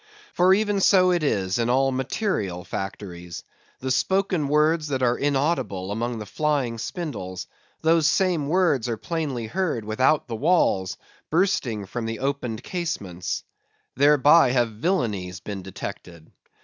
[0.33, 3.43] For even so it is in all material factories.
[3.81, 7.45] The spoken words that are inaudible among the flying spindles;
[7.83, 10.97] those same words are plainly heard without the walls,
[11.29, 13.43] bursting from the opened casements.
[13.95, 16.31] Thereby have villainies been detected.